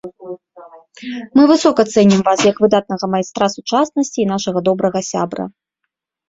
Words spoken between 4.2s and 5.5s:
і нашага добрага сябра.